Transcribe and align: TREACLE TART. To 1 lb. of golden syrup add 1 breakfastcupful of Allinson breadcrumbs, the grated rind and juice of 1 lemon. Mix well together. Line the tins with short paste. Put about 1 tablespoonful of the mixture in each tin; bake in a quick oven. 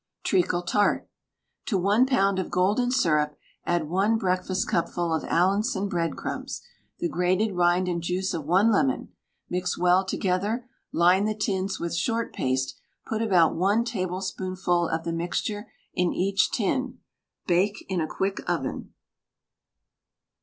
TREACLE 0.23 0.63
TART. 0.63 1.07
To 1.67 1.77
1 1.77 2.07
lb. 2.07 2.39
of 2.39 2.49
golden 2.49 2.89
syrup 2.89 3.37
add 3.65 3.87
1 3.87 4.17
breakfastcupful 4.19 5.15
of 5.15 5.23
Allinson 5.29 5.87
breadcrumbs, 5.89 6.63
the 6.97 7.07
grated 7.07 7.53
rind 7.53 7.87
and 7.87 8.01
juice 8.01 8.33
of 8.33 8.43
1 8.45 8.71
lemon. 8.71 9.09
Mix 9.47 9.77
well 9.77 10.03
together. 10.03 10.67
Line 10.91 11.25
the 11.25 11.35
tins 11.35 11.79
with 11.79 11.93
short 11.95 12.33
paste. 12.33 12.79
Put 13.05 13.21
about 13.21 13.53
1 13.55 13.83
tablespoonful 13.85 14.87
of 14.89 15.03
the 15.03 15.13
mixture 15.13 15.71
in 15.93 16.13
each 16.13 16.49
tin; 16.49 16.97
bake 17.45 17.85
in 17.87 18.01
a 18.01 18.07
quick 18.07 18.39
oven. 18.49 18.93